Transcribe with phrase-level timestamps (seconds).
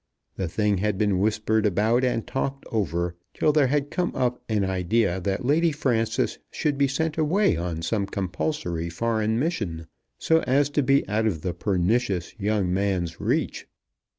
[0.35, 4.63] The thing had been whispered about and talked over, till there had come up an
[4.63, 9.85] idea that Lady Frances should be sent away on some compulsory foreign mission,
[10.17, 13.67] so as to be out of the pernicious young man's reach.